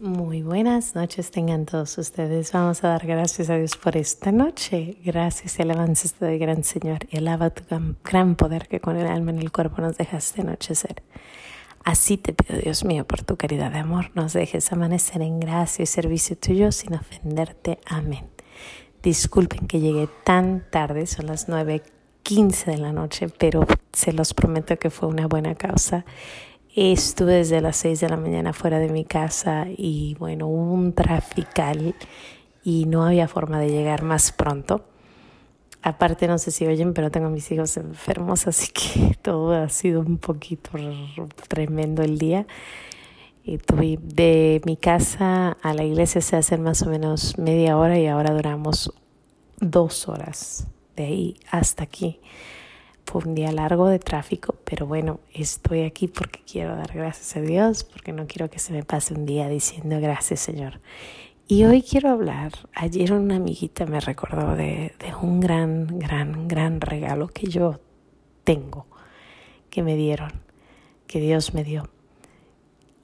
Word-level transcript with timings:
Muy 0.00 0.42
buenas 0.42 0.96
noches 0.96 1.30
tengan 1.30 1.66
todos 1.66 1.98
ustedes. 1.98 2.50
Vamos 2.50 2.82
a 2.82 2.88
dar 2.88 3.06
gracias 3.06 3.48
a 3.48 3.56
Dios 3.56 3.76
por 3.76 3.96
esta 3.96 4.32
noche. 4.32 4.96
Gracias 5.04 5.56
y 5.56 5.62
alabanzas 5.62 6.14
te 6.14 6.36
gran 6.36 6.64
Señor. 6.64 7.06
Y 7.12 7.18
alaba 7.18 7.50
tu 7.50 7.62
gran 8.02 8.34
poder 8.34 8.66
que 8.66 8.80
con 8.80 8.96
el 8.96 9.06
alma 9.06 9.30
en 9.30 9.38
el 9.38 9.52
cuerpo 9.52 9.80
nos 9.82 9.96
dejaste 9.96 10.40
anochecer. 10.40 11.04
Así 11.84 12.16
te 12.16 12.32
pido, 12.32 12.58
Dios 12.58 12.84
mío, 12.84 13.06
por 13.06 13.22
tu 13.22 13.36
caridad 13.36 13.70
de 13.70 13.78
amor, 13.78 14.10
nos 14.14 14.32
dejes 14.32 14.72
amanecer 14.72 15.22
en 15.22 15.38
gracia 15.38 15.84
y 15.84 15.86
servicio 15.86 16.36
tuyo 16.36 16.72
sin 16.72 16.94
ofenderte. 16.94 17.78
Amén. 17.86 18.26
Disculpen 19.00 19.68
que 19.68 19.78
llegué 19.78 20.08
tan 20.24 20.68
tarde, 20.70 21.06
son 21.06 21.26
las 21.26 21.48
9.15 21.48 22.64
de 22.64 22.78
la 22.78 22.92
noche, 22.92 23.28
pero 23.28 23.64
se 23.92 24.12
los 24.12 24.34
prometo 24.34 24.76
que 24.76 24.90
fue 24.90 25.08
una 25.08 25.28
buena 25.28 25.54
causa 25.54 26.04
Estuve 26.76 27.34
desde 27.34 27.60
las 27.60 27.76
6 27.76 28.00
de 28.00 28.08
la 28.08 28.16
mañana 28.16 28.52
fuera 28.52 28.80
de 28.80 28.88
mi 28.88 29.04
casa 29.04 29.66
y 29.68 30.16
bueno, 30.18 30.48
un 30.48 30.92
trafical 30.92 31.94
y 32.64 32.86
no 32.86 33.04
había 33.04 33.28
forma 33.28 33.60
de 33.60 33.70
llegar 33.70 34.02
más 34.02 34.32
pronto. 34.32 34.84
Aparte, 35.82 36.26
no 36.26 36.36
sé 36.36 36.50
si 36.50 36.66
oyen, 36.66 36.92
pero 36.92 37.12
tengo 37.12 37.30
mis 37.30 37.48
hijos 37.52 37.76
enfermos, 37.76 38.48
así 38.48 38.72
que 38.72 39.14
todo 39.22 39.54
ha 39.54 39.68
sido 39.68 40.00
un 40.00 40.18
poquito 40.18 40.70
tremendo 41.46 42.02
el 42.02 42.18
día. 42.18 42.44
Y 43.44 43.58
tuve 43.58 44.00
de 44.02 44.60
mi 44.64 44.76
casa 44.76 45.56
a 45.62 45.74
la 45.74 45.84
iglesia 45.84 46.20
se 46.22 46.34
hacen 46.34 46.60
más 46.62 46.82
o 46.82 46.86
menos 46.86 47.38
media 47.38 47.78
hora 47.78 48.00
y 48.00 48.08
ahora 48.08 48.32
duramos 48.32 48.92
dos 49.60 50.08
horas 50.08 50.66
de 50.96 51.04
ahí 51.04 51.36
hasta 51.52 51.84
aquí. 51.84 52.18
Fue 53.04 53.22
un 53.24 53.34
día 53.34 53.52
largo 53.52 53.88
de 53.88 53.98
tráfico, 53.98 54.56
pero 54.64 54.86
bueno, 54.86 55.20
estoy 55.32 55.82
aquí 55.82 56.08
porque 56.08 56.40
quiero 56.50 56.74
dar 56.74 56.92
gracias 56.92 57.36
a 57.36 57.40
Dios, 57.40 57.84
porque 57.84 58.12
no 58.12 58.26
quiero 58.26 58.50
que 58.50 58.58
se 58.58 58.72
me 58.72 58.82
pase 58.82 59.14
un 59.14 59.26
día 59.26 59.48
diciendo 59.48 60.00
gracias 60.00 60.40
Señor. 60.40 60.80
Y 61.46 61.64
hoy 61.64 61.82
quiero 61.82 62.08
hablar, 62.08 62.52
ayer 62.74 63.12
una 63.12 63.36
amiguita 63.36 63.84
me 63.84 64.00
recordó 64.00 64.56
de, 64.56 64.94
de 64.98 65.14
un 65.20 65.40
gran, 65.40 65.98
gran, 65.98 66.48
gran 66.48 66.80
regalo 66.80 67.28
que 67.28 67.48
yo 67.48 67.80
tengo, 68.44 68.86
que 69.68 69.82
me 69.82 69.94
dieron, 69.96 70.32
que 71.06 71.20
Dios 71.20 71.52
me 71.52 71.62
dio. 71.62 71.90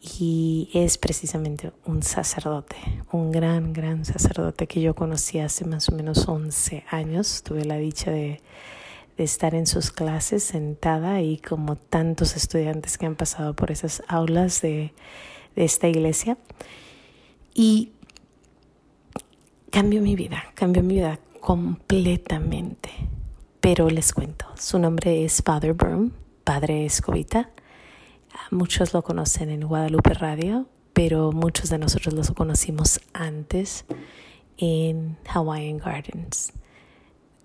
Y 0.01 0.71
es 0.73 0.97
precisamente 0.97 1.73
un 1.85 2.03
sacerdote, 2.03 2.77
un 3.13 3.31
gran, 3.31 3.75
gran 3.75 4.07
sacerdote 4.07 4.67
que 4.67 4.81
yo 4.81 4.95
conocí 4.95 5.39
hace 5.39 5.67
más 5.67 5.91
o 5.91 5.95
menos 5.95 6.27
11 6.27 6.85
años. 6.91 7.43
Tuve 7.43 7.67
la 7.67 7.77
dicha 7.77 8.11
de 8.11 8.41
de 9.17 9.25
estar 9.25 9.55
en 9.55 9.67
sus 9.67 9.91
clases 9.91 10.43
sentada 10.43 11.21
y 11.21 11.39
como 11.39 11.77
tantos 11.77 12.37
estudiantes 12.37 12.99
que 12.99 13.07
han 13.07 13.17
pasado 13.17 13.55
por 13.55 13.71
esas 13.71 14.03
aulas 14.09 14.63
de, 14.63 14.93
de 15.57 15.65
esta 15.65 15.89
iglesia. 15.89 16.39
Y 17.55 17.93
cambió 19.71 20.01
mi 20.01 20.17
vida, 20.17 20.45
cambió 20.55 20.83
mi 20.83 20.95
vida 20.95 21.19
completamente. 21.41 22.91
Pero 23.61 23.91
les 23.91 24.13
cuento, 24.13 24.47
su 24.57 24.79
nombre 24.79 25.25
es 25.25 25.43
Father 25.45 25.75
Broom, 25.75 26.13
Padre 26.45 26.87
Escobita. 26.87 27.51
Muchos 28.51 28.95
lo 28.95 29.03
conocen 29.03 29.51
en 29.51 29.67
Guadalupe 29.67 30.15
Radio, 30.15 30.67
pero 30.93 31.33
muchos 31.33 31.69
de 31.71 31.79
nosotros 31.79 32.15
lo 32.15 32.35
conocimos 32.35 33.01
antes 33.13 33.85
en 34.57 35.17
Hawaiian 35.27 35.79
Gardens. 35.79 36.53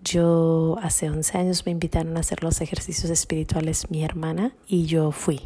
Yo 0.06 0.78
hace 0.84 1.10
11 1.10 1.36
años 1.36 1.66
me 1.66 1.72
invitaron 1.72 2.16
a 2.16 2.20
hacer 2.20 2.44
los 2.44 2.62
ejercicios 2.62 3.10
espirituales 3.10 3.90
mi 3.90 4.04
hermana 4.04 4.54
y 4.68 4.86
yo 4.86 5.12
fui. 5.12 5.42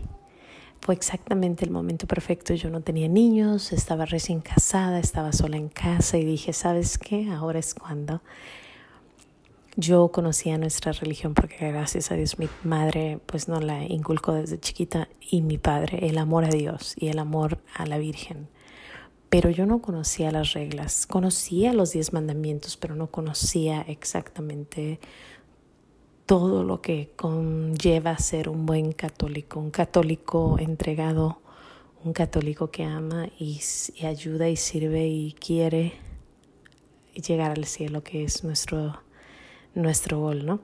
Fue 0.81 0.95
exactamente 0.95 1.63
el 1.63 1.71
momento 1.71 2.07
perfecto. 2.07 2.53
Yo 2.53 2.69
no 2.69 2.81
tenía 2.81 3.07
niños, 3.07 3.71
estaba 3.71 4.05
recién 4.05 4.41
casada, 4.41 4.99
estaba 4.99 5.31
sola 5.31 5.55
en 5.55 5.69
casa 5.69 6.17
y 6.17 6.25
dije, 6.25 6.51
¿sabes 6.51 6.97
qué? 6.97 7.31
Ahora 7.31 7.59
es 7.59 7.73
cuando. 7.73 8.21
Yo 9.77 10.09
conocía 10.09 10.57
nuestra 10.57 10.91
religión 10.91 11.35
porque 11.35 11.71
gracias 11.71 12.11
a 12.11 12.15
Dios 12.15 12.37
mi 12.37 12.49
madre 12.63 13.19
pues 13.27 13.47
no 13.47 13.61
la 13.61 13.85
inculcó 13.85 14.33
desde 14.33 14.59
chiquita 14.59 15.07
y 15.21 15.41
mi 15.41 15.57
padre 15.57 16.09
el 16.09 16.17
amor 16.17 16.43
a 16.43 16.49
Dios 16.49 16.95
y 16.97 17.07
el 17.07 17.19
amor 17.19 17.59
a 17.73 17.85
la 17.85 17.97
Virgen 17.97 18.49
pero 19.29 19.49
yo 19.49 19.65
no 19.65 19.81
conocía 19.81 20.31
las 20.31 20.53
reglas. 20.53 21.05
Conocía 21.05 21.73
los 21.73 21.91
diez 21.91 22.13
mandamientos, 22.13 22.77
pero 22.77 22.95
no 22.95 23.07
conocía 23.07 23.81
exactamente 23.81 24.99
todo 26.25 26.63
lo 26.63 26.81
que 26.81 27.11
conlleva 27.15 28.17
ser 28.17 28.49
un 28.49 28.65
buen 28.65 28.91
católico, 28.91 29.59
un 29.59 29.71
católico 29.71 30.57
entregado, 30.59 31.41
un 32.03 32.13
católico 32.13 32.71
que 32.71 32.83
ama 32.83 33.29
y, 33.39 33.59
ayuda 34.03 34.49
y 34.49 34.55
sirve 34.55 35.07
y 35.07 35.33
quiere 35.33 35.93
llegar 37.13 37.51
al 37.51 37.65
cielo, 37.65 38.03
que 38.03 38.23
es 38.23 38.43
nuestro, 38.43 39.01
nuestro 39.75 40.19
gol, 40.19 40.45
¿no? 40.45 40.59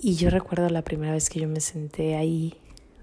Y 0.00 0.14
yo 0.14 0.30
recuerdo 0.30 0.68
la 0.70 0.82
primera 0.82 1.12
vez 1.12 1.28
que 1.28 1.40
yo 1.40 1.48
me 1.48 1.60
senté 1.60 2.16
ahí 2.16 2.54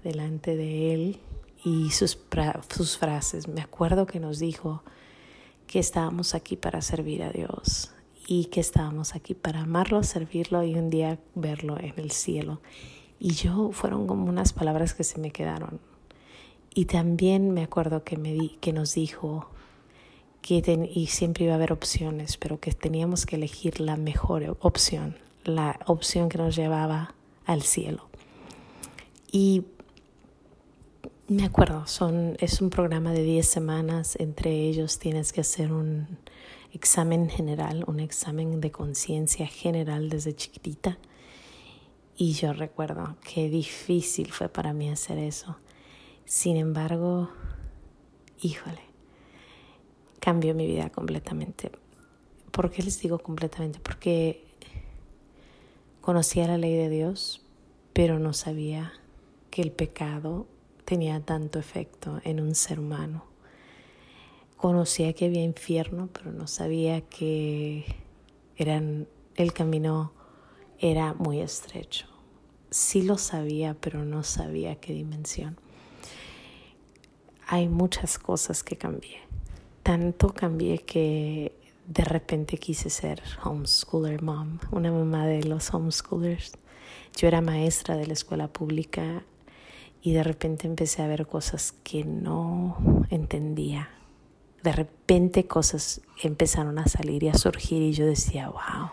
delante 0.02 0.56
de 0.56 0.94
él 0.94 1.20
y 1.64 1.90
sus, 1.90 2.18
sus 2.74 2.98
frases. 2.98 3.48
Me 3.48 3.60
acuerdo 3.60 4.06
que 4.06 4.20
nos 4.20 4.38
dijo 4.38 4.82
que 5.66 5.78
estábamos 5.78 6.34
aquí 6.34 6.56
para 6.56 6.80
servir 6.82 7.22
a 7.22 7.30
Dios 7.30 7.92
y 8.26 8.46
que 8.46 8.60
estábamos 8.60 9.14
aquí 9.14 9.34
para 9.34 9.62
amarlo, 9.62 10.02
servirlo 10.02 10.62
y 10.62 10.74
un 10.74 10.90
día 10.90 11.18
verlo 11.34 11.78
en 11.78 11.94
el 11.96 12.10
cielo. 12.10 12.60
Y 13.18 13.32
yo 13.32 13.70
fueron 13.72 14.06
como 14.06 14.26
unas 14.26 14.52
palabras 14.52 14.94
que 14.94 15.04
se 15.04 15.18
me 15.18 15.30
quedaron. 15.30 15.80
Y 16.74 16.84
también 16.84 17.52
me 17.52 17.62
acuerdo 17.62 18.04
que, 18.04 18.16
me 18.16 18.32
di, 18.32 18.58
que 18.60 18.72
nos 18.72 18.94
dijo 18.94 19.48
que 20.42 20.90
y 20.94 21.06
siempre 21.08 21.44
iba 21.44 21.54
a 21.54 21.56
haber 21.56 21.72
opciones, 21.72 22.36
pero 22.36 22.60
que 22.60 22.72
teníamos 22.72 23.26
que 23.26 23.36
elegir 23.36 23.80
la 23.80 23.96
mejor 23.96 24.56
opción, 24.60 25.16
la 25.44 25.78
opción 25.86 26.28
que 26.28 26.38
nos 26.38 26.56
llevaba 26.56 27.14
al 27.44 27.62
cielo. 27.62 28.08
Y 29.30 29.64
me 31.28 31.44
acuerdo, 31.44 31.86
son, 31.86 32.36
es 32.40 32.62
un 32.62 32.70
programa 32.70 33.12
de 33.12 33.22
10 33.22 33.46
semanas, 33.46 34.16
entre 34.18 34.50
ellos 34.50 34.98
tienes 34.98 35.34
que 35.34 35.42
hacer 35.42 35.72
un 35.72 36.18
examen 36.72 37.28
general, 37.28 37.84
un 37.86 38.00
examen 38.00 38.62
de 38.62 38.70
conciencia 38.70 39.46
general 39.46 40.08
desde 40.08 40.34
chiquitita. 40.34 40.98
Y 42.16 42.32
yo 42.32 42.54
recuerdo 42.54 43.16
qué 43.22 43.50
difícil 43.50 44.32
fue 44.32 44.48
para 44.48 44.72
mí 44.72 44.88
hacer 44.88 45.18
eso. 45.18 45.58
Sin 46.24 46.56
embargo, 46.56 47.28
híjole, 48.40 48.80
cambió 50.20 50.54
mi 50.54 50.66
vida 50.66 50.88
completamente. 50.88 51.70
¿Por 52.50 52.70
qué 52.70 52.82
les 52.82 53.00
digo 53.00 53.18
completamente? 53.18 53.80
Porque 53.80 54.46
conocía 56.00 56.48
la 56.48 56.56
ley 56.56 56.74
de 56.74 56.88
Dios, 56.88 57.44
pero 57.92 58.18
no 58.18 58.32
sabía 58.32 58.94
que 59.50 59.60
el 59.60 59.72
pecado 59.72 60.46
tenía 60.88 61.20
tanto 61.20 61.58
efecto 61.58 62.18
en 62.24 62.40
un 62.40 62.54
ser 62.54 62.80
humano. 62.80 63.26
Conocía 64.56 65.12
que 65.12 65.26
había 65.26 65.42
infierno, 65.42 66.08
pero 66.14 66.32
no 66.32 66.46
sabía 66.46 67.02
que 67.02 67.84
eran, 68.56 69.06
el 69.36 69.52
camino 69.52 70.14
era 70.78 71.12
muy 71.12 71.40
estrecho. 71.40 72.06
Sí 72.70 73.02
lo 73.02 73.18
sabía, 73.18 73.76
pero 73.78 74.06
no 74.06 74.22
sabía 74.22 74.76
qué 74.76 74.94
dimensión. 74.94 75.58
Hay 77.46 77.68
muchas 77.68 78.18
cosas 78.18 78.64
que 78.64 78.76
cambié. 78.76 79.18
Tanto 79.82 80.32
cambié 80.32 80.78
que 80.78 81.52
de 81.86 82.04
repente 82.04 82.56
quise 82.56 82.88
ser 82.88 83.22
homeschooler 83.44 84.22
mom, 84.22 84.58
una 84.70 84.90
mamá 84.90 85.26
de 85.26 85.44
los 85.44 85.74
homeschoolers. 85.74 86.52
Yo 87.14 87.28
era 87.28 87.42
maestra 87.42 87.94
de 87.94 88.06
la 88.06 88.14
escuela 88.14 88.48
pública 88.48 89.22
y 90.02 90.12
de 90.12 90.22
repente 90.22 90.66
empecé 90.66 91.02
a 91.02 91.06
ver 91.08 91.26
cosas 91.26 91.72
que 91.82 92.04
no 92.04 93.04
entendía. 93.10 93.90
De 94.62 94.72
repente 94.72 95.46
cosas 95.46 96.00
empezaron 96.22 96.78
a 96.78 96.86
salir 96.86 97.22
y 97.22 97.28
a 97.28 97.34
surgir 97.34 97.82
y 97.82 97.92
yo 97.92 98.06
decía, 98.06 98.48
wow. 98.48 98.90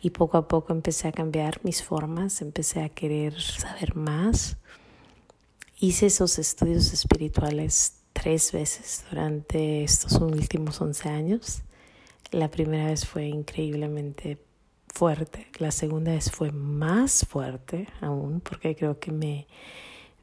Y 0.00 0.10
poco 0.10 0.36
a 0.36 0.48
poco 0.48 0.72
empecé 0.72 1.08
a 1.08 1.12
cambiar 1.12 1.60
mis 1.64 1.82
formas, 1.82 2.42
empecé 2.42 2.82
a 2.82 2.88
querer 2.88 3.40
saber 3.40 3.96
más. 3.96 4.58
Hice 5.78 6.06
esos 6.06 6.38
estudios 6.38 6.92
espirituales 6.92 7.96
tres 8.12 8.52
veces 8.52 9.04
durante 9.10 9.82
estos 9.82 10.14
últimos 10.14 10.80
11 10.80 11.08
años. 11.08 11.62
La 12.30 12.50
primera 12.50 12.86
vez 12.86 13.06
fue 13.06 13.26
increíblemente 13.26 14.38
fuerte. 14.94 15.48
La 15.58 15.70
segunda 15.70 16.12
vez 16.12 16.30
fue 16.30 16.52
más 16.52 17.26
fuerte 17.28 17.88
aún 18.00 18.40
porque 18.40 18.76
creo 18.76 18.98
que 18.98 19.12
me, 19.12 19.46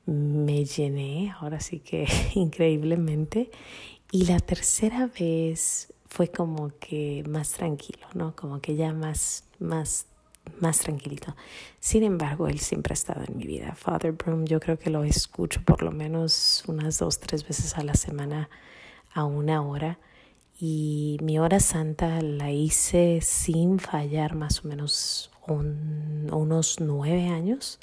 me 0.06 0.65
llené, 0.65 1.33
ahora 1.39 1.59
sí 1.59 1.79
que 1.79 2.07
increíblemente. 2.35 3.51
Y 4.12 4.25
la 4.25 4.39
tercera 4.39 5.07
vez 5.07 5.94
fue 6.07 6.29
como 6.29 6.71
que 6.79 7.23
más 7.27 7.51
tranquilo, 7.51 8.07
¿no? 8.13 8.35
Como 8.35 8.59
que 8.59 8.75
ya 8.75 8.94
más, 8.94 9.45
más 9.59 10.07
más 10.59 10.79
tranquilito. 10.79 11.35
Sin 11.79 12.03
embargo, 12.03 12.47
él 12.47 12.59
siempre 12.59 12.94
ha 12.94 12.95
estado 12.95 13.23
en 13.27 13.38
mi 13.38 13.45
vida. 13.45 13.75
Father 13.75 14.12
Broom, 14.12 14.45
yo 14.45 14.59
creo 14.59 14.77
que 14.77 14.89
lo 14.89 15.03
escucho 15.03 15.62
por 15.63 15.83
lo 15.83 15.91
menos 15.91 16.63
unas 16.68 16.97
dos, 17.00 17.19
tres 17.19 17.47
veces 17.47 17.77
a 17.77 17.83
la 17.83 17.94
semana 17.94 18.50
a 19.13 19.23
una 19.25 19.62
hora. 19.62 20.00
Y 20.63 21.17
mi 21.23 21.39
hora 21.39 21.59
santa 21.59 22.21
la 22.21 22.51
hice 22.51 23.19
sin 23.21 23.79
fallar 23.79 24.35
más 24.35 24.63
o 24.63 24.67
menos 24.67 25.31
unos 25.47 26.79
nueve 26.79 27.29
años. 27.29 27.79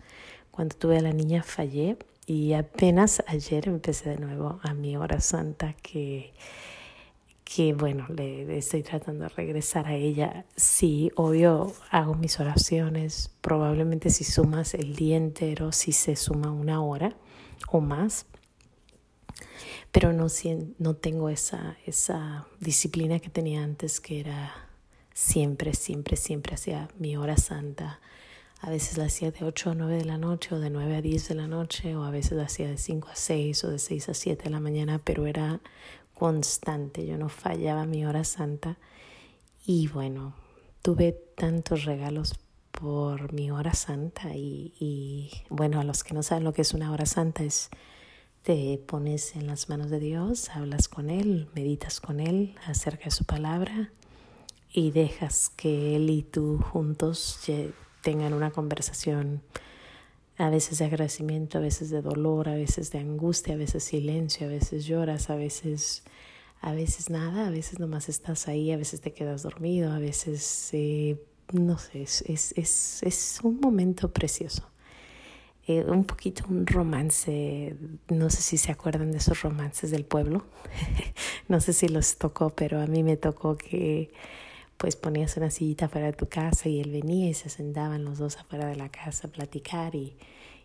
Cuando 0.53 0.77
tuve 0.77 0.99
a 0.99 1.01
la 1.03 1.13
niña 1.13 1.43
fallé 1.43 1.97
y 2.25 2.53
apenas 2.53 3.25
ayer 3.27 3.67
empecé 3.67 4.11
de 4.11 4.19
nuevo 4.19 4.61
a 4.63 4.75
mi 4.75 4.97
hora 4.97 5.21
santa 5.21 5.73
que 5.83 6.33
que 7.45 7.73
bueno, 7.73 8.07
le, 8.15 8.59
estoy 8.59 8.83
tratando 8.83 9.25
de 9.25 9.31
regresar 9.31 9.87
a 9.87 9.95
ella. 9.95 10.45
Sí, 10.55 11.11
obvio, 11.17 11.73
hago 11.91 12.15
mis 12.15 12.39
oraciones. 12.39 13.33
Probablemente 13.41 14.11
si 14.11 14.23
sumas 14.23 14.75
el 14.75 14.95
día 14.95 15.17
entero, 15.17 15.73
si 15.73 15.91
se 15.91 16.15
suma 16.15 16.53
una 16.53 16.81
hora 16.81 17.17
o 17.69 17.81
más. 17.81 18.27
Pero 19.93 20.13
no, 20.13 20.27
no 20.79 20.95
tengo 20.97 21.29
esa, 21.29 21.77
esa 21.87 22.47
disciplina 22.61 23.19
que 23.19 23.31
tenía 23.31 23.63
antes, 23.65 24.01
que 24.01 24.21
era 24.21 24.69
siempre, 25.15 25.75
siempre, 25.75 26.17
siempre 26.17 26.55
hacía 26.55 26.89
mi 26.99 27.17
hora 27.17 27.37
santa. 27.37 28.01
A 28.61 28.71
veces 28.71 28.99
la 28.99 29.05
hacía 29.05 29.31
de 29.31 29.45
8 29.45 29.71
a 29.71 29.75
9 29.75 29.97
de 29.97 30.05
la 30.05 30.19
noche 30.19 30.55
o 30.55 30.61
de 30.61 30.71
9 30.71 30.97
a 30.97 31.03
10 31.03 31.29
de 31.29 31.35
la 31.35 31.47
noche 31.47 31.97
o 31.97 32.05
a 32.05 32.11
veces 32.11 32.33
la 32.33 32.45
hacía 32.45 32.69
de 32.69 32.77
5 32.77 33.09
a 33.09 33.17
6 33.17 33.65
o 33.65 33.71
de 33.71 33.79
6 33.79 34.09
a 34.09 34.15
7 34.15 34.45
de 34.45 34.51
la 34.51 34.61
mañana, 34.61 35.01
pero 35.03 35.27
era 35.27 35.61
constante, 36.15 37.07
yo 37.07 37.17
no 37.17 37.29
fallaba 37.29 37.87
mi 37.87 38.05
hora 38.05 38.25
santa 38.25 38.77
y 39.65 39.87
bueno, 39.89 40.35
tuve 40.83 41.13
tantos 41.13 41.85
regalos 41.85 42.35
por 42.73 43.33
mi 43.33 43.51
hora 43.51 43.75
santa 43.75 44.35
y, 44.35 44.73
y, 44.81 45.31
bueno, 45.49 45.81
a 45.81 45.85
los 45.85 46.03
que 46.03 46.15
no 46.15 46.23
saben 46.23 46.45
lo 46.45 46.53
que 46.53 46.63
es 46.63 46.75
una 46.75 46.93
hora 46.93 47.07
santa 47.07 47.45
es 47.45 47.71
te 48.49 48.79
pones 48.79 49.37
en 49.37 49.47
las 49.47 49.69
manos 49.69 49.91
de 49.91 50.01
Dios, 50.01 50.49
hablas 50.49 50.89
con 50.89 51.11
Él, 51.11 51.51
meditas 51.55 52.01
con 52.01 52.19
Él 52.19 52.55
acerca 52.65 53.05
de 53.05 53.11
su 53.11 53.27
palabra 53.27 53.93
y 54.73 54.91
dejas 54.91 55.51
que 55.51 55.97
Él 55.97 56.09
y 56.09 56.23
tú 56.23 56.59
juntos 56.59 57.41
tengan 58.01 58.33
una 58.33 58.51
conversación 58.51 59.43
a 60.39 60.49
veces 60.49 60.79
de 60.79 60.87
agradecimiento, 60.87 61.59
a 61.59 61.61
veces 61.61 61.91
de 61.91 62.01
dolor, 62.01 62.49
a 62.49 62.55
veces 62.55 62.91
de 62.91 63.01
angustia, 63.01 63.53
a 63.53 63.59
veces 63.59 63.85
silencio, 63.85 64.47
a 64.47 64.51
veces 64.51 64.87
lloras, 64.87 65.29
a 65.29 65.37
veces, 65.37 66.03
a 66.63 66.73
veces 66.73 67.11
nada, 67.11 67.49
a 67.49 67.51
veces 67.51 67.79
nomás 67.81 68.09
estás 68.09 68.49
ahí, 68.49 68.73
a 68.73 68.79
veces 68.79 69.03
te 69.03 69.13
quedas 69.13 69.43
dormido, 69.43 69.93
a 69.93 69.99
veces, 69.99 70.71
eh, 70.73 71.23
no 71.53 71.77
sé, 71.77 72.01
es, 72.01 72.23
es, 72.23 73.03
es, 73.03 73.41
un 73.43 73.61
momento 73.61 74.11
precioso. 74.11 74.63
Eh, 75.69 75.85
un 75.87 76.05
poquito 76.05 76.45
un 76.49 76.67
romance, 76.67 77.77
no 78.09 78.31
sé 78.31 78.41
si 78.41 78.57
se 78.57 78.73
acuerdan 78.73 79.13
de 79.13 79.19
esos 79.19 79.43
romances 79.43 79.91
del 79.91 80.07
pueblo, 80.07 80.47
no 81.49 81.61
sé 81.61 81.75
si 81.75 81.89
los 81.89 82.17
tocó, 82.17 82.49
pero 82.49 82.81
a 82.81 82.87
mí 82.87 83.03
me 83.03 83.19
tocó 83.19 83.59
que 83.59 84.11
pues 84.79 84.97
ponías 84.97 85.37
una 85.37 85.51
sillita 85.51 85.91
fuera 85.91 86.07
de 86.07 86.15
tu 86.15 86.27
casa 86.27 86.71
y 86.71 86.81
él 86.81 86.91
venía 86.91 87.29
y 87.29 87.35
se 87.35 87.51
sentaban 87.51 88.07
los 88.07 88.17
dos 88.17 88.39
afuera 88.39 88.67
de 88.67 88.77
la 88.77 88.89
casa 88.89 89.29
a 89.29 89.31
platicar 89.31 89.95
y, 89.95 90.17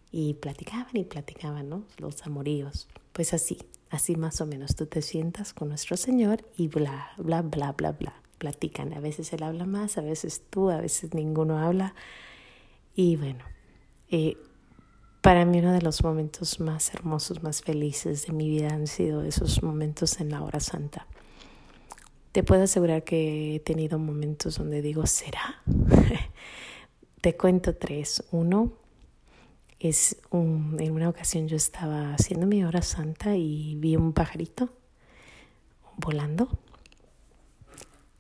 y 0.10 0.36
platicaban 0.36 0.96
y 0.96 1.04
platicaban, 1.04 1.68
¿no? 1.68 1.84
Los 1.98 2.26
amoríos. 2.26 2.88
Pues 3.12 3.34
así, 3.34 3.58
así 3.90 4.16
más 4.16 4.40
o 4.40 4.46
menos. 4.46 4.74
Tú 4.74 4.86
te 4.86 5.02
sientas 5.02 5.54
con 5.54 5.68
nuestro 5.68 5.98
Señor 5.98 6.46
y 6.56 6.70
bla, 6.70 7.12
bla, 7.18 7.42
bla, 7.42 7.74
bla, 7.74 7.92
bla. 7.92 8.14
Platican. 8.38 8.94
A 8.94 9.02
veces 9.02 9.34
él 9.34 9.44
habla 9.44 9.66
más, 9.66 9.98
a 9.98 10.02
veces 10.02 10.44
tú, 10.50 10.70
a 10.70 10.78
veces 10.80 11.14
ninguno 11.14 11.58
habla. 11.58 11.94
Y 12.96 13.18
bueno, 13.18 13.44
eh, 14.10 14.38
para 15.24 15.46
mí 15.46 15.60
uno 15.60 15.72
de 15.72 15.82
los 15.82 16.04
momentos 16.04 16.60
más 16.60 16.94
hermosos, 16.94 17.42
más 17.44 17.62
felices 17.62 18.28
de 18.28 18.34
mi 18.34 18.50
vida 18.50 18.74
han 18.74 18.88
sido 18.88 19.24
esos 19.24 19.64
momentos 19.64 20.20
en 20.20 20.30
la 20.30 20.44
hora 20.44 20.60
santa. 20.60 21.08
Te 22.34 22.44
puedo 22.44 22.64
asegurar 22.64 23.06
que 23.06 23.56
he 23.56 23.60
tenido 23.62 24.00
momentos 24.00 24.58
donde 24.58 24.82
digo, 24.82 25.08
¿será? 25.08 25.62
Te 27.22 27.38
cuento 27.38 27.74
tres. 27.74 28.22
Uno 28.32 28.74
es 29.80 30.18
un, 30.30 30.76
en 30.82 30.92
una 30.92 31.08
ocasión 31.08 31.48
yo 31.48 31.56
estaba 31.56 32.14
haciendo 32.14 32.46
mi 32.46 32.66
hora 32.66 32.82
santa 32.82 33.38
y 33.38 33.76
vi 33.76 33.96
un 33.96 34.12
pajarito 34.12 34.74
volando 35.96 36.50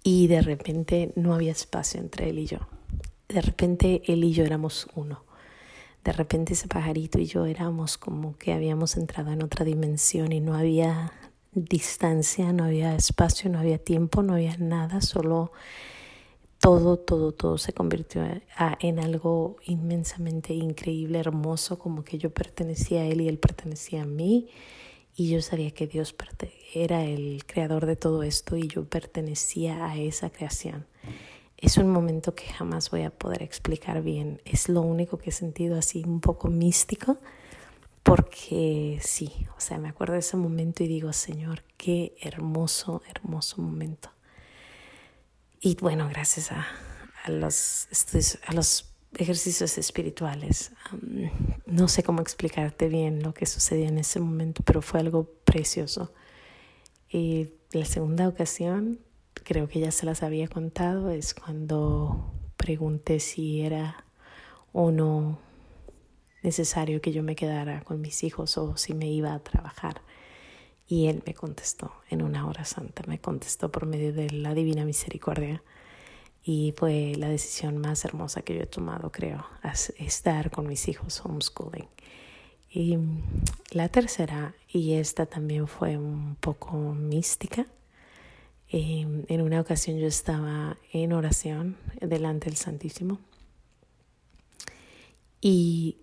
y 0.03 0.27
de 0.27 0.41
repente 0.41 1.11
no 1.17 1.33
había 1.33 1.51
espacio 1.51 2.00
entre 2.00 2.29
él 2.29 2.39
y 2.39 2.45
yo. 2.45 2.59
De 3.27 3.41
repente 3.41 4.03
él 4.05 4.23
y 4.23 4.31
yo 4.31 4.45
éramos 4.45 4.88
uno. 4.95 5.32
De 6.03 6.11
repente 6.11 6.53
ese 6.53 6.67
pajarito 6.67 7.19
y 7.19 7.25
yo 7.25 7.45
éramos 7.45 7.97
como 7.97 8.38
que 8.38 8.53
habíamos 8.53 8.97
entrado 8.97 9.31
en 9.31 9.41
otra 9.41 9.63
dimensión 9.63 10.31
y 10.33 10.41
no 10.41 10.55
había 10.55 11.13
distancia, 11.53 12.51
no 12.51 12.65
había 12.65 12.95
espacio, 12.95 13.50
no 13.50 13.59
había 13.59 13.77
tiempo, 13.77 14.23
no 14.23 14.33
había 14.33 14.57
nada, 14.57 15.01
solo 15.01 15.51
todo, 16.59 16.97
todo, 16.97 17.33
todo 17.33 17.57
se 17.57 17.73
convirtió 17.73 18.23
en 18.79 19.00
algo 19.00 19.57
inmensamente 19.65 20.53
increíble, 20.53 21.19
hermoso, 21.19 21.77
como 21.77 22.03
que 22.03 22.17
yo 22.17 22.33
pertenecía 22.33 23.01
a 23.01 23.05
Él 23.05 23.21
y 23.21 23.27
Él 23.27 23.38
pertenecía 23.38 24.03
a 24.03 24.05
mí. 24.05 24.47
Y 25.15 25.29
yo 25.29 25.41
sabía 25.41 25.71
que 25.71 25.88
Dios 25.88 26.15
era 26.73 27.03
el 27.03 27.44
creador 27.45 27.85
de 27.85 27.95
todo 27.95 28.23
esto 28.23 28.55
y 28.57 28.67
yo 28.67 28.85
pertenecía 28.85 29.85
a 29.85 29.97
esa 29.97 30.29
creación. 30.29 30.88
Es 31.63 31.77
un 31.77 31.89
momento 31.89 32.36
que 32.36 32.51
jamás 32.51 32.89
voy 32.92 33.04
a 33.04 33.10
poder 33.10 33.42
explicar 33.42 34.01
bien. 34.01 34.42
Es 34.44 34.68
lo 34.68 34.81
único 34.81 35.18
que 35.18 35.30
he 35.30 35.33
sentido 35.33 35.77
así 35.77 36.04
un 36.06 36.19
poco 36.19 36.50
místico 36.50 37.19
porque 38.04 39.00
sí, 39.01 39.31
o 39.56 39.62
sea, 39.62 39.77
me 39.77 39.88
acuerdo 39.88 40.12
de 40.12 40.19
ese 40.19 40.36
momento 40.36 40.83
y 40.83 40.88
digo, 40.89 41.13
Señor, 41.13 41.63
qué 41.77 42.18
hermoso, 42.19 43.01
hermoso 43.07 43.62
momento. 43.62 44.12
Y 45.62 45.77
bueno, 45.77 46.10
gracias 46.10 46.51
a, 46.51 46.68
los 47.30 47.88
a 48.45 48.54
los 48.54 48.94
ejercicios 49.18 49.77
espirituales. 49.77 50.74
no 51.65 51.88
sé 51.88 52.04
cómo 52.04 52.21
explicarte 52.21 52.89
bien 52.89 53.24
lo 53.24 53.33
que 53.33 53.45
sucedió 53.45 53.88
en 53.88 54.00
ese 54.00 54.19
momento, 54.19 54.63
pero 54.65 54.81
fue 54.81 55.00
algo 55.00 55.31
precioso. 55.45 56.13
Y 57.10 57.51
la 57.71 57.86
segunda 57.86 58.27
ocasión, 58.27 59.00
creo 59.43 59.67
que 59.67 59.79
ya 59.79 59.91
se 59.91 60.05
las 60.05 60.23
había 60.23 60.47
contado, 60.47 61.09
es 61.09 61.33
cuando 61.33 62.33
pregunté 62.57 63.19
si 63.19 63.61
era 63.61 64.05
o 64.71 64.91
no 64.91 65.39
necesario 66.41 67.01
que 67.01 67.11
yo 67.11 67.23
me 67.23 67.35
quedara 67.35 67.81
con 67.81 68.01
mis 68.01 68.23
hijos 68.23 68.57
o 68.57 68.77
si 68.77 68.93
me 68.93 69.07
iba 69.07 69.33
a 69.33 69.39
trabajar. 69.39 70.01
Y 70.87 71.07
él 71.07 71.23
me 71.25 71.33
contestó 71.33 71.93
en 72.09 72.21
una 72.21 72.45
hora 72.45 72.65
santa, 72.65 73.03
me 73.07 73.19
contestó 73.19 73.71
por 73.71 73.85
medio 73.85 74.13
de 74.13 74.29
la 74.29 74.53
divina 74.53 74.85
misericordia. 74.85 75.63
Y 76.43 76.73
fue 76.77 77.13
la 77.17 77.29
decisión 77.29 77.77
más 77.77 78.03
hermosa 78.03 78.41
que 78.41 78.55
yo 78.55 78.63
he 78.63 78.67
tomado, 78.67 79.12
creo, 79.12 79.45
estar 79.97 80.51
con 80.51 80.67
mis 80.67 80.89
hijos 80.89 81.21
homeschooling. 81.23 81.88
Y 82.69 82.97
la 83.71 83.88
tercera, 83.88 84.53
y 84.67 84.93
esta 84.93 85.25
también 85.25 85.67
fue 85.67 85.97
un 85.97 86.35
poco 86.35 86.75
mística, 86.93 87.65
em, 88.74 89.24
en 89.27 89.42
una 89.42 89.62
ocasión 89.62 90.00
yo 90.00 90.08
estaba 90.08 90.77
en 90.92 91.13
oración 91.13 91.77
delante 92.01 92.50
del 92.50 92.58
Santísimo 92.58 93.20
y 95.39 95.98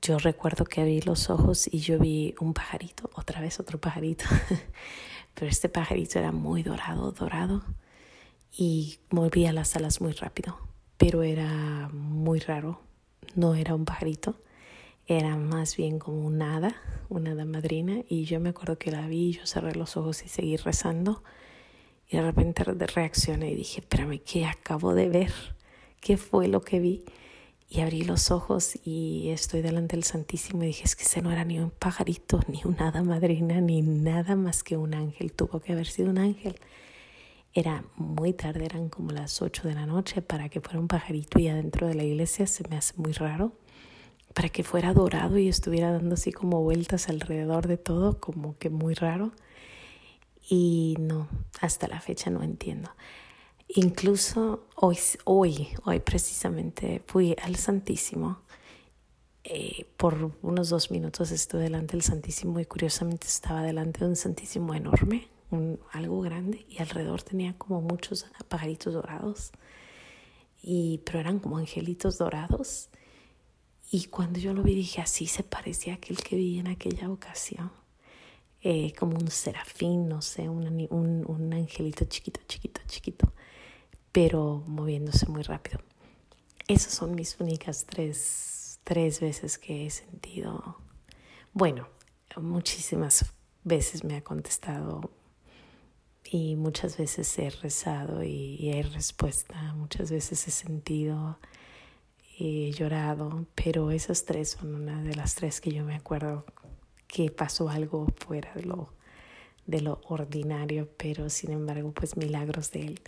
yo 0.00 0.18
recuerdo 0.18 0.64
que 0.64 0.80
abrí 0.80 1.02
los 1.02 1.28
ojos 1.28 1.68
y 1.70 1.80
yo 1.80 1.98
vi 1.98 2.34
un 2.40 2.54
pajarito, 2.54 3.10
otra 3.14 3.42
vez 3.42 3.60
otro 3.60 3.78
pajarito, 3.78 4.24
pero 5.34 5.50
este 5.50 5.68
pajarito 5.68 6.18
era 6.18 6.32
muy 6.32 6.62
dorado, 6.62 7.12
dorado 7.12 7.62
y 8.56 8.98
movía 9.10 9.52
las 9.52 9.76
alas 9.76 10.00
muy 10.00 10.12
rápido, 10.12 10.58
pero 10.96 11.22
era 11.22 11.90
muy 11.92 12.40
raro, 12.40 12.80
no 13.34 13.54
era 13.54 13.74
un 13.74 13.84
pajarito, 13.84 14.40
era 15.06 15.36
más 15.36 15.76
bien 15.76 15.98
como 15.98 16.26
un 16.26 16.40
hada, 16.40 16.76
una 17.10 17.32
hada 17.32 17.44
madrina 17.44 17.98
y 18.08 18.24
yo 18.24 18.40
me 18.40 18.48
acuerdo 18.48 18.78
que 18.78 18.90
la 18.90 19.06
vi, 19.06 19.32
yo 19.32 19.44
cerré 19.44 19.74
los 19.74 19.98
ojos 19.98 20.22
y 20.24 20.28
seguí 20.28 20.56
rezando 20.56 21.22
y 22.10 22.16
de 22.16 22.22
repente 22.22 22.64
reaccioné 22.64 23.52
y 23.52 23.54
dije, 23.54 23.80
espérame, 23.80 24.18
¿qué 24.18 24.44
acabo 24.44 24.94
de 24.94 25.08
ver? 25.08 25.32
¿Qué 26.00 26.16
fue 26.16 26.48
lo 26.48 26.60
que 26.60 26.80
vi? 26.80 27.04
Y 27.68 27.82
abrí 27.82 28.02
los 28.02 28.32
ojos 28.32 28.76
y 28.84 29.28
estoy 29.28 29.62
delante 29.62 29.94
del 29.94 30.02
Santísimo 30.02 30.64
y 30.64 30.68
dije, 30.68 30.82
es 30.84 30.96
que 30.96 31.04
ese 31.04 31.22
no 31.22 31.30
era 31.30 31.44
ni 31.44 31.60
un 31.60 31.70
pajarito, 31.70 32.40
ni 32.48 32.62
una 32.64 32.88
hada 32.88 33.04
madrina, 33.04 33.60
ni 33.60 33.82
nada 33.82 34.34
más 34.34 34.64
que 34.64 34.76
un 34.76 34.92
ángel. 34.94 35.32
Tuvo 35.32 35.60
que 35.60 35.72
haber 35.72 35.86
sido 35.86 36.10
un 36.10 36.18
ángel. 36.18 36.56
Era 37.54 37.84
muy 37.94 38.32
tarde, 38.32 38.64
eran 38.64 38.88
como 38.88 39.12
las 39.12 39.40
8 39.40 39.68
de 39.68 39.74
la 39.74 39.86
noche 39.86 40.20
para 40.20 40.48
que 40.48 40.60
fuera 40.60 40.80
un 40.80 40.88
pajarito 40.88 41.38
y 41.38 41.46
adentro 41.46 41.86
de 41.86 41.94
la 41.94 42.02
iglesia 42.02 42.48
se 42.48 42.68
me 42.68 42.76
hace 42.76 42.94
muy 42.96 43.12
raro. 43.12 43.52
Para 44.34 44.48
que 44.48 44.64
fuera 44.64 44.92
dorado 44.92 45.38
y 45.38 45.48
estuviera 45.48 45.92
dando 45.92 46.14
así 46.14 46.32
como 46.32 46.60
vueltas 46.60 47.08
alrededor 47.08 47.68
de 47.68 47.76
todo, 47.76 48.18
como 48.18 48.58
que 48.58 48.68
muy 48.68 48.94
raro. 48.94 49.30
Y 50.48 50.96
no, 50.98 51.28
hasta 51.60 51.86
la 51.88 52.00
fecha 52.00 52.30
no 52.30 52.42
entiendo. 52.42 52.90
Incluso 53.68 54.66
hoy, 54.74 54.98
hoy, 55.24 55.68
hoy 55.84 56.00
precisamente 56.00 57.02
fui 57.06 57.36
al 57.40 57.54
Santísimo. 57.54 58.40
Eh, 59.44 59.86
por 59.96 60.32
unos 60.42 60.68
dos 60.68 60.90
minutos 60.90 61.30
estuve 61.30 61.62
delante 61.62 61.92
del 61.92 62.02
Santísimo 62.02 62.58
y 62.58 62.66
curiosamente 62.66 63.26
estaba 63.26 63.62
delante 63.62 64.00
de 64.00 64.06
un 64.06 64.16
Santísimo 64.16 64.74
enorme, 64.74 65.28
algo 65.92 66.20
grande, 66.20 66.66
y 66.68 66.78
alrededor 66.78 67.22
tenía 67.22 67.56
como 67.56 67.80
muchos 67.80 68.26
pajaritos 68.48 68.92
dorados, 68.92 69.52
y, 70.62 71.00
pero 71.04 71.20
eran 71.20 71.38
como 71.38 71.56
angelitos 71.56 72.18
dorados. 72.18 72.90
Y 73.90 74.06
cuando 74.06 74.38
yo 74.38 74.52
lo 74.52 74.62
vi 74.62 74.74
dije, 74.74 75.00
así 75.00 75.26
se 75.26 75.42
parecía 75.42 75.94
a 75.94 75.96
aquel 75.96 76.18
que 76.18 76.36
vi 76.36 76.58
en 76.58 76.68
aquella 76.68 77.10
ocasión. 77.10 77.72
Eh, 78.62 78.92
como 78.98 79.16
un 79.16 79.30
serafín, 79.30 80.06
no 80.06 80.20
sé, 80.20 80.50
un, 80.50 80.86
un, 80.90 81.24
un 81.26 81.54
angelito 81.54 82.04
chiquito, 82.04 82.40
chiquito, 82.46 82.82
chiquito, 82.86 83.32
pero 84.12 84.62
moviéndose 84.66 85.26
muy 85.28 85.42
rápido. 85.42 85.80
Esas 86.68 86.92
son 86.92 87.14
mis 87.14 87.40
únicas 87.40 87.86
tres, 87.86 88.78
tres 88.84 89.20
veces 89.20 89.56
que 89.56 89.86
he 89.86 89.90
sentido, 89.90 90.76
bueno, 91.54 91.88
muchísimas 92.36 93.32
veces 93.64 94.04
me 94.04 94.16
ha 94.16 94.22
contestado 94.22 95.10
y 96.22 96.54
muchas 96.56 96.98
veces 96.98 97.38
he 97.38 97.48
rezado 97.48 98.22
y, 98.22 98.56
y 98.60 98.72
hay 98.72 98.82
respuesta, 98.82 99.72
muchas 99.74 100.10
veces 100.10 100.46
he 100.46 100.50
sentido 100.50 101.38
y 102.36 102.68
he 102.68 102.72
llorado, 102.72 103.46
pero 103.54 103.90
esas 103.90 104.26
tres 104.26 104.50
son 104.50 104.74
una 104.74 105.02
de 105.02 105.14
las 105.14 105.34
tres 105.34 105.62
que 105.62 105.72
yo 105.72 105.82
me 105.82 105.94
acuerdo 105.96 106.44
que 107.10 107.30
pasó 107.30 107.68
algo 107.68 108.06
fuera 108.16 108.52
de 108.54 108.62
lo, 108.62 108.92
de 109.66 109.80
lo 109.80 110.00
ordinario, 110.04 110.88
pero 110.96 111.28
sin 111.28 111.50
embargo, 111.50 111.92
pues 111.92 112.16
milagros 112.16 112.70
de 112.70 112.86
él. 112.86 113.00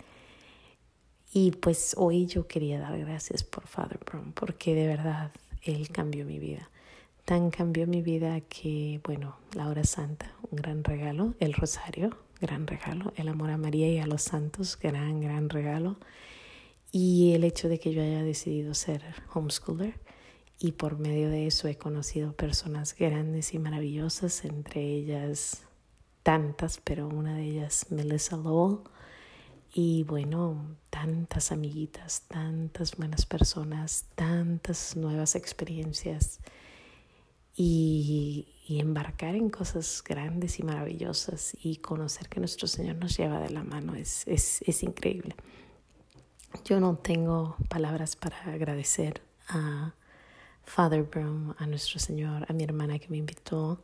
Y 1.31 1.51
pues 1.51 1.95
hoy 1.97 2.25
yo 2.25 2.47
quería 2.47 2.79
dar 2.79 2.97
gracias 2.99 3.43
por 3.43 3.65
Father 3.65 3.99
Brown, 4.05 4.33
porque 4.33 4.75
de 4.75 4.87
verdad 4.87 5.31
él 5.63 5.89
cambió 5.89 6.25
mi 6.25 6.37
vida. 6.37 6.69
Tan 7.25 7.49
cambió 7.49 7.87
mi 7.87 8.01
vida 8.01 8.41
que, 8.41 8.99
bueno, 9.05 9.37
la 9.53 9.69
hora 9.69 9.85
santa, 9.85 10.33
un 10.51 10.57
gran 10.57 10.83
regalo, 10.83 11.33
el 11.39 11.53
rosario, 11.53 12.17
gran 12.41 12.67
regalo, 12.67 13.13
el 13.15 13.29
amor 13.29 13.51
a 13.51 13.57
María 13.57 13.87
y 13.87 13.99
a 13.99 14.05
los 14.05 14.21
santos, 14.21 14.77
gran, 14.77 15.21
gran 15.21 15.49
regalo. 15.49 15.97
Y 16.91 17.33
el 17.33 17.45
hecho 17.45 17.69
de 17.69 17.79
que 17.79 17.93
yo 17.93 18.03
haya 18.03 18.21
decidido 18.21 18.73
ser 18.73 19.01
homeschooler, 19.33 19.95
y 20.59 20.73
por 20.73 20.97
medio 20.97 21.29
de 21.29 21.47
eso 21.47 21.67
he 21.67 21.77
conocido 21.77 22.33
personas 22.33 22.95
grandes 22.95 23.53
y 23.53 23.59
maravillosas, 23.59 24.45
entre 24.45 24.81
ellas 24.81 25.63
tantas, 26.23 26.79
pero 26.83 27.07
una 27.07 27.35
de 27.35 27.43
ellas 27.43 27.87
Melissa 27.89 28.37
Lowell. 28.37 28.79
Y 29.75 30.03
bueno, 30.03 30.77
tantas 30.89 31.51
amiguitas, 31.51 32.23
tantas 32.27 32.95
buenas 32.95 33.25
personas, 33.25 34.05
tantas 34.15 34.95
nuevas 34.95 35.35
experiencias 35.35 36.39
y, 37.55 38.47
y, 38.67 38.79
embarcar 38.79 39.35
en 39.35 39.49
cosas 39.49 40.03
grandes 40.05 40.59
y 40.59 40.63
maravillosas 40.63 41.57
y 41.61 41.77
conocer 41.77 42.29
que 42.29 42.39
nuestro 42.39 42.67
Señor 42.67 42.97
nos 42.97 43.17
lleva 43.17 43.39
de 43.39 43.49
la 43.49 43.63
mano 43.63 43.95
es, 43.95 44.27
es, 44.27 44.61
es 44.61 44.83
increíble. 44.83 45.35
Yo 46.65 46.79
no 46.79 46.95
tengo 46.95 47.57
palabras 47.67 48.15
para 48.15 48.37
agradecer 48.43 49.21
a 49.47 49.95
Father 50.65 51.03
Broom, 51.03 51.53
a 51.57 51.67
nuestro 51.67 51.99
Señor, 51.99 52.45
a 52.49 52.53
mi 52.53 52.63
hermana 52.63 52.99
que 52.99 53.09
me 53.09 53.17
invitó 53.17 53.83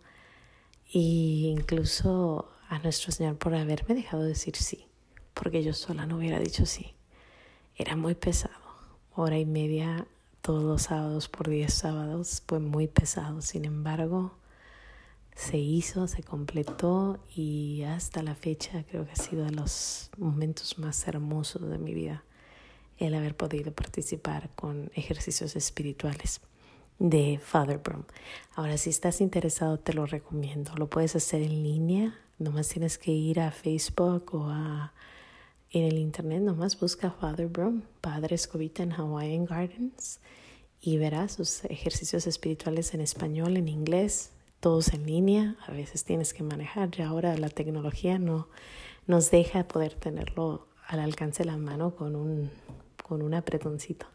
e 0.92 1.00
incluso 1.00 2.50
a 2.68 2.80
nuestro 2.80 3.12
Señor 3.12 3.38
por 3.38 3.54
haberme 3.54 3.96
dejado 3.96 4.24
decir 4.24 4.56
sí, 4.56 4.88
porque 5.34 5.64
yo 5.64 5.74
sola 5.74 6.06
no 6.06 6.18
hubiera 6.18 6.40
dicho 6.40 6.66
sí. 6.66 6.96
Era 7.76 7.96
muy 7.96 8.16
pesado, 8.16 8.56
hora 9.16 9.38
y 9.38 9.46
media 9.46 10.08
todos 10.42 10.64
los 10.64 10.84
sábados 10.84 11.28
por 11.28 11.50
diez 11.50 11.74
sábados 11.74 12.42
fue 12.48 12.60
muy 12.60 12.88
pesado, 12.88 13.42
sin 13.42 13.66
embargo 13.66 14.40
se 15.36 15.58
hizo, 15.58 16.08
se 16.08 16.24
completó 16.24 17.24
y 17.34 17.84
hasta 17.84 18.24
la 18.24 18.36
fecha 18.36 18.84
creo 18.84 19.06
que 19.06 19.12
ha 19.12 19.16
sido 19.16 19.46
de 19.46 19.52
los 19.52 20.10
momentos 20.18 20.78
más 20.80 21.08
hermosos 21.08 21.70
de 21.70 21.78
mi 21.78 21.94
vida 21.94 22.24
el 22.98 23.14
haber 23.14 23.38
podido 23.38 23.72
participar 23.72 24.50
con 24.56 24.92
ejercicios 24.96 25.56
espirituales 25.56 26.42
de 27.00 27.40
Father 27.42 27.80
Broom. 27.80 28.04
Ahora, 28.56 28.78
si 28.78 28.90
estás 28.90 29.22
interesado, 29.22 29.80
te 29.80 29.94
lo 29.94 30.06
recomiendo. 30.06 30.76
Lo 30.76 30.90
puedes 30.90 31.16
hacer 31.16 31.42
en 31.42 31.64
línea. 31.64 32.20
Nomás 32.38 32.70
tienes 32.70 32.98
que 32.98 33.12
ir 33.12 33.40
a 33.40 33.52
Facebook 33.52 34.36
o 34.36 34.50
a 34.50 34.94
en 35.72 35.86
el 35.86 35.98
internet. 35.98 36.42
Nomás 36.42 36.80
busca 36.80 37.12
Father 37.12 37.48
Broom, 37.48 37.84
Padre 38.02 38.36
Escobita 38.36 38.84
en 38.84 38.92
Hawaiian 38.92 39.46
Gardens 39.46 40.20
y 40.82 40.98
verás 40.98 41.34
sus 41.34 41.64
ejercicios 41.66 42.28
espirituales 42.28 42.94
en 42.94 43.02
español, 43.02 43.58
en 43.58 43.68
inglés, 43.68 44.32
todos 44.60 44.94
en 44.94 45.06
línea. 45.06 45.56
A 45.68 45.72
veces 45.72 46.04
tienes 46.04 46.34
que 46.34 46.44
manejar. 46.44 46.92
Ya 46.92 47.08
ahora 47.08 47.38
la 47.38 47.50
tecnología 47.50 48.20
no 48.20 48.48
nos 49.08 49.32
deja 49.32 49.68
poder 49.68 49.94
tenerlo 49.94 50.68
al 50.88 51.00
alcance 51.00 51.44
de 51.44 51.52
la 51.52 51.58
mano 51.58 51.96
con 51.96 52.16
un 52.16 52.50
con 53.04 53.22
un 53.24 53.34
apretoncito. 53.34 54.06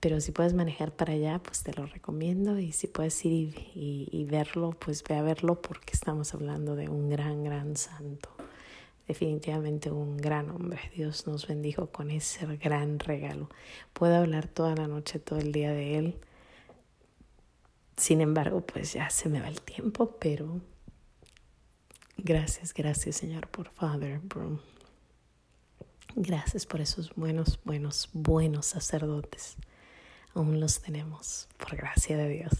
Pero 0.00 0.20
si 0.20 0.30
puedes 0.30 0.54
manejar 0.54 0.94
para 0.94 1.14
allá, 1.14 1.40
pues 1.40 1.62
te 1.64 1.72
lo 1.72 1.86
recomiendo. 1.86 2.58
Y 2.58 2.72
si 2.72 2.86
puedes 2.86 3.24
ir 3.24 3.54
y, 3.74 4.24
verlo, 4.30 4.70
pues 4.70 5.02
ve 5.02 5.16
a 5.16 5.22
verlo 5.22 5.60
porque 5.60 5.92
estamos 5.92 6.34
hablando 6.34 6.76
de 6.76 6.88
un 6.88 7.10
gran, 7.10 7.42
gran 7.42 7.76
santo. 7.76 8.28
Definitivamente 9.08 9.90
un 9.90 10.16
gran 10.16 10.50
hombre. 10.50 10.80
Dios 10.94 11.26
nos 11.26 11.48
bendijo 11.48 11.88
con 11.88 12.10
ese 12.12 12.46
gran 12.58 13.00
regalo. 13.00 13.48
Puedo 13.92 14.16
hablar 14.16 14.46
toda 14.46 14.76
la 14.76 14.86
noche, 14.86 15.18
todo 15.18 15.40
el 15.40 15.50
día 15.50 15.72
de 15.72 15.98
él. 15.98 16.20
Sin 17.96 18.20
embargo, 18.20 18.60
pues 18.60 18.92
ya 18.92 19.10
se 19.10 19.28
me 19.28 19.40
va 19.40 19.48
el 19.48 19.60
tiempo, 19.60 20.16
pero 20.20 20.60
gracias, 22.16 22.72
gracias 22.72 23.16
Señor 23.16 23.48
por 23.48 23.70
Father. 23.70 24.20
Gracias 26.14 26.64
por 26.64 26.80
esos 26.80 27.12
buenos, 27.16 27.58
buenos, 27.64 28.10
buenos 28.12 28.66
sacerdotes 28.66 29.56
aún 30.38 30.60
los 30.60 30.80
tenemos, 30.80 31.48
por 31.58 31.76
gracia 31.76 32.16
de 32.16 32.28
Dios. 32.28 32.52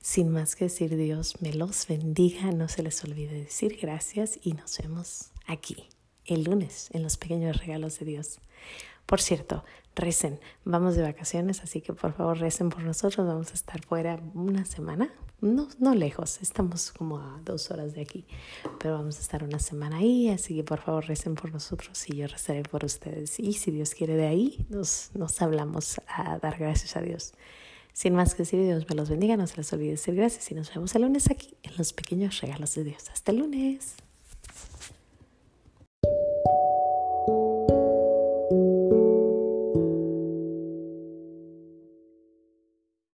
Sin 0.00 0.28
más 0.30 0.56
que 0.56 0.66
decir, 0.66 0.94
Dios 0.96 1.40
me 1.40 1.52
los 1.52 1.86
bendiga, 1.86 2.52
no 2.52 2.68
se 2.68 2.82
les 2.82 3.02
olvide 3.04 3.44
decir 3.44 3.78
gracias 3.80 4.38
y 4.42 4.52
nos 4.52 4.78
vemos 4.78 5.30
aquí 5.46 5.88
el 6.26 6.44
lunes 6.44 6.88
en 6.92 7.02
los 7.02 7.16
pequeños 7.16 7.56
regalos 7.56 7.98
de 7.98 8.06
Dios. 8.06 8.38
Por 9.06 9.20
cierto, 9.20 9.64
recen, 9.94 10.40
vamos 10.64 10.96
de 10.96 11.02
vacaciones, 11.02 11.62
así 11.62 11.80
que 11.80 11.92
por 11.92 12.12
favor 12.12 12.38
recen 12.38 12.70
por 12.70 12.82
nosotros, 12.82 13.26
vamos 13.26 13.50
a 13.50 13.54
estar 13.54 13.84
fuera 13.84 14.20
una 14.34 14.64
semana, 14.64 15.10
no, 15.40 15.68
no 15.78 15.94
lejos, 15.94 16.40
estamos 16.40 16.90
como 16.90 17.18
a 17.18 17.40
dos 17.44 17.70
horas 17.70 17.94
de 17.94 18.00
aquí, 18.00 18.24
pero 18.78 18.94
vamos 18.94 19.18
a 19.18 19.20
estar 19.20 19.44
una 19.44 19.58
semana 19.58 19.98
ahí, 19.98 20.30
así 20.30 20.56
que 20.56 20.64
por 20.64 20.80
favor 20.80 21.06
recen 21.06 21.34
por 21.34 21.52
nosotros 21.52 22.08
y 22.08 22.16
yo 22.16 22.26
rezaré 22.26 22.62
por 22.62 22.84
ustedes. 22.84 23.38
Y 23.38 23.52
si 23.52 23.70
Dios 23.70 23.94
quiere 23.94 24.16
de 24.16 24.26
ahí, 24.26 24.64
nos, 24.70 25.10
nos 25.14 25.42
hablamos 25.42 26.00
a 26.06 26.38
dar 26.38 26.58
gracias 26.58 26.96
a 26.96 27.02
Dios. 27.02 27.34
Sin 27.92 28.14
más 28.14 28.34
que 28.34 28.42
decir, 28.42 28.60
Dios 28.64 28.88
me 28.88 28.96
los 28.96 29.10
bendiga, 29.10 29.36
no 29.36 29.46
se 29.46 29.58
les 29.58 29.72
olvide 29.72 29.90
decir 29.90 30.14
gracias 30.14 30.50
y 30.50 30.54
nos 30.54 30.72
vemos 30.74 30.94
el 30.94 31.02
lunes 31.02 31.30
aquí 31.30 31.56
en 31.62 31.76
los 31.76 31.92
pequeños 31.92 32.40
regalos 32.40 32.74
de 32.74 32.84
Dios. 32.84 33.10
Hasta 33.10 33.30
el 33.30 33.38
lunes. 33.38 33.96